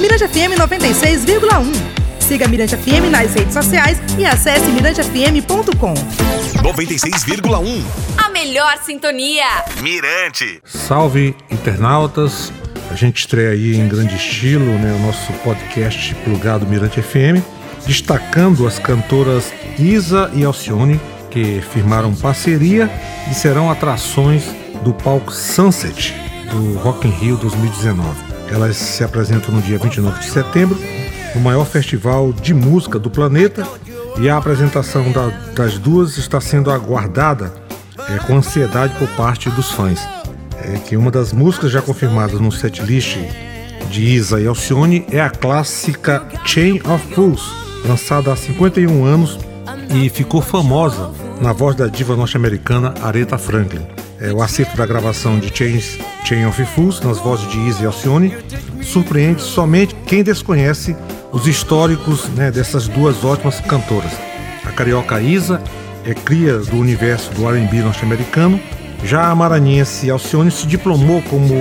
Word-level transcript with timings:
Mirante 0.00 0.28
FM 0.28 0.56
96,1. 0.56 1.98
Siga 2.20 2.46
Mirante 2.46 2.76
FM 2.76 3.10
nas 3.10 3.34
redes 3.34 3.52
sociais 3.52 3.98
e 4.16 4.24
acesse 4.24 4.66
mirantefm.com. 4.70 5.94
96,1. 6.62 7.82
A 8.16 8.28
melhor 8.28 8.78
sintonia. 8.84 9.44
Mirante. 9.80 10.60
Salve, 10.64 11.34
internautas. 11.50 12.52
A 12.92 12.94
gente 12.94 13.18
estreia 13.18 13.50
aí 13.50 13.76
em 13.76 13.88
grande 13.88 14.14
estilo 14.14 14.66
né, 14.78 14.92
o 14.92 15.06
nosso 15.06 15.32
podcast 15.44 16.14
plugado 16.16 16.64
Mirante 16.64 17.02
FM, 17.02 17.42
destacando 17.84 18.68
as 18.68 18.78
cantoras 18.78 19.52
Isa 19.78 20.30
e 20.32 20.44
Alcione, 20.44 21.00
que 21.28 21.60
firmaram 21.72 22.14
parceria 22.14 22.88
e 23.28 23.34
serão 23.34 23.68
atrações 23.68 24.44
do 24.84 24.94
palco 24.94 25.32
Sunset 25.32 26.14
do 26.52 26.78
Rock 26.78 27.06
in 27.06 27.10
Rio 27.10 27.36
2019. 27.36 28.27
Elas 28.50 28.76
se 28.76 29.04
apresentam 29.04 29.54
no 29.54 29.62
dia 29.62 29.78
29 29.78 30.20
de 30.20 30.30
setembro, 30.30 30.78
no 31.34 31.40
maior 31.40 31.66
festival 31.66 32.32
de 32.32 32.54
música 32.54 32.98
do 32.98 33.10
planeta, 33.10 33.66
e 34.18 34.28
a 34.28 34.36
apresentação 34.36 35.12
da, 35.12 35.28
das 35.54 35.78
duas 35.78 36.16
está 36.18 36.40
sendo 36.40 36.70
aguardada 36.70 37.52
é, 38.08 38.18
com 38.26 38.36
ansiedade 38.36 38.94
por 38.98 39.08
parte 39.10 39.48
dos 39.50 39.70
fãs 39.70 40.00
é 40.62 40.78
que 40.78 40.96
uma 40.96 41.10
das 41.10 41.32
músicas 41.32 41.70
já 41.70 41.80
confirmadas 41.80 42.40
no 42.40 42.50
setlist 42.50 43.16
de 43.90 44.02
Isa 44.02 44.40
e 44.40 44.46
Alcione 44.46 45.06
é 45.10 45.20
a 45.20 45.30
clássica 45.30 46.22
Chain 46.44 46.80
of 46.84 47.14
Fools, 47.14 47.42
lançada 47.86 48.32
há 48.32 48.36
51 48.36 49.04
anos 49.04 49.38
e 49.94 50.08
ficou 50.08 50.42
famosa 50.42 51.10
na 51.40 51.52
voz 51.52 51.76
da 51.76 51.86
diva 51.86 52.16
norte-americana 52.16 52.94
Aretha 53.02 53.38
Franklin. 53.38 53.97
É, 54.20 54.32
o 54.32 54.42
acerto 54.42 54.76
da 54.76 54.84
gravação 54.84 55.38
de 55.38 55.56
Chains, 55.56 55.98
Chain 56.24 56.46
of 56.46 56.64
Fools 56.66 57.00
nas 57.00 57.18
vozes 57.18 57.48
de 57.50 57.82
e 57.82 57.86
Alcione 57.86 58.36
surpreende 58.82 59.42
somente 59.42 59.94
quem 60.06 60.22
desconhece 60.22 60.96
os 61.32 61.46
históricos 61.46 62.28
né, 62.30 62.50
dessas 62.50 62.88
duas 62.88 63.24
ótimas 63.24 63.60
cantoras. 63.60 64.12
A 64.64 64.72
carioca 64.72 65.20
Isa 65.20 65.62
é 66.04 66.14
cria 66.14 66.58
do 66.58 66.76
universo 66.76 67.32
do 67.34 67.48
R&B 67.48 67.82
norte-americano 67.82 68.60
já 69.04 69.30
a 69.30 69.34
maranhense 69.34 70.10
Alcione 70.10 70.50
se 70.50 70.66
diplomou 70.66 71.22
como 71.22 71.54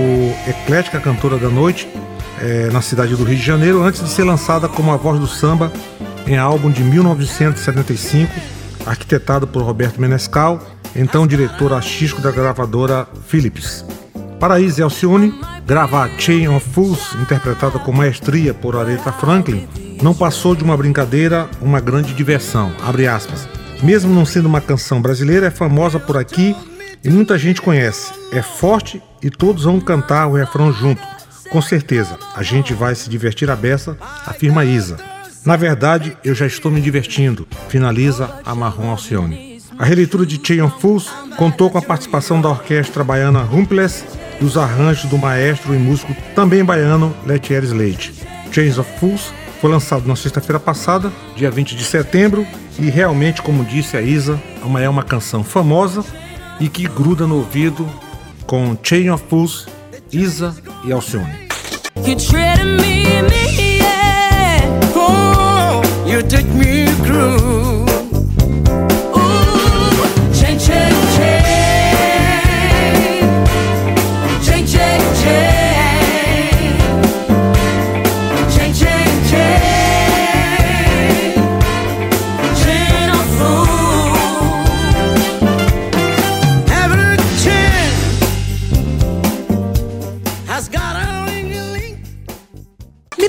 eclética 0.48 1.00
cantora 1.00 1.38
da 1.38 1.50
noite 1.50 1.88
é, 2.42 2.70
na 2.72 2.82
cidade 2.82 3.16
do 3.16 3.24
Rio 3.24 3.38
de 3.38 3.44
Janeiro 3.44 3.84
antes 3.84 4.04
de 4.04 4.10
ser 4.10 4.24
lançada 4.24 4.68
como 4.68 4.92
a 4.92 4.98
voz 4.98 5.20
do 5.20 5.28
samba 5.28 5.72
em 6.26 6.36
álbum 6.36 6.70
de 6.70 6.84
1975, 6.84 8.34
arquitetado 8.86 9.48
por 9.48 9.62
Roberto 9.62 10.02
Menescal, 10.02 10.62
então 10.98 11.28
diretor 11.28 11.72
artístico 11.72 12.22
da 12.22 12.32
gravadora 12.32 13.08
Philips. 13.28 13.86
Para 14.40 14.60
Izzy 14.60 14.82
Alcione, 14.82 15.34
gravar 15.66 16.10
Chain 16.18 16.48
of 16.48 16.68
Fools, 16.70 17.16
interpretada 17.22 17.80
com 17.80 17.92
maestria 17.92 18.54
por 18.54 18.76
Aretha 18.76 19.12
Franklin, 19.12 19.68
não 20.02 20.14
passou 20.14 20.56
de 20.56 20.64
uma 20.64 20.76
brincadeira, 20.76 21.48
uma 21.62 21.80
grande 21.80 22.14
diversão. 22.14 22.72
Mesmo 23.82 24.14
não 24.14 24.26
sendo 24.26 24.48
uma 24.48 24.62
canção 24.62 25.02
brasileira, 25.02 25.48
é 25.48 25.52
famosa 25.52 26.00
por 26.00 26.18
aqui 26.18 26.56
e 27.04 27.10
muita 27.10 27.38
gente 27.38 27.62
conhece. 27.62 28.12
É 28.32 28.42
forte 28.42 29.02
e 29.22 29.30
todos 29.30 29.64
vão 29.64 29.80
cantar 29.80 30.28
o 30.28 30.36
refrão 30.36 30.72
junto. 30.72 31.02
Com 31.52 31.62
certeza, 31.62 32.18
a 32.36 32.44
gente 32.44 32.74
vai 32.74 32.94
se 32.94 33.10
divertir 33.10 33.50
a 33.50 33.56
beça, 33.56 33.98
afirma 34.26 34.66
Isa. 34.66 34.98
Na 35.46 35.56
verdade, 35.56 36.18
eu 36.24 36.36
já 36.36 36.46
estou 36.46 36.72
me 36.72 36.82
divertindo, 36.82 37.48
finaliza 37.70 38.30
a 38.44 38.54
Marrom 38.54 38.90
Alcione. 38.90 39.47
A 39.80 39.86
releitura 39.86 40.26
de 40.26 40.40
of 40.62 40.82
Fools 40.82 41.08
contou 41.38 41.70
com 41.70 41.78
a 41.78 41.82
participação 41.82 42.42
da 42.42 42.50
orquestra 42.50 43.04
baiana 43.04 43.42
Rumples 43.42 44.04
e 44.42 44.44
os 44.44 44.58
arranjos 44.58 45.08
do 45.08 45.20
maestro 45.20 45.76
e 45.76 45.78
músico 45.78 46.16
também 46.34 46.66
baiano 46.66 47.16
Letieres 47.26 47.72
Leite. 47.72 48.12
Chains 48.52 48.80
of 48.80 48.90
Fools 49.00 49.32
foi 49.62 49.70
lançado 49.70 50.08
na 50.08 50.16
sexta-feira 50.16 50.60
passada, 50.60 51.12
dia 51.36 51.52
20 51.52 51.76
de 51.76 51.84
setembro, 51.84 52.46
e 52.80 52.90
realmente, 52.90 53.42
como 53.42 53.64
disse 53.64 53.96
a 53.96 54.02
Isa, 54.02 54.42
é 54.80 54.90
uma 54.90 55.04
canção 55.04 55.44
famosa 55.44 56.04
e 56.60 56.68
que 56.68 56.88
gruda 56.88 57.28
no 57.28 57.38
ouvido 57.38 57.88
com 58.48 58.76
Chain 58.82 59.12
of 59.12 59.24
Fools, 59.30 59.68
Isa 60.12 60.56
e 60.86 60.92
Alcione. 60.92 61.48
You 66.08 67.57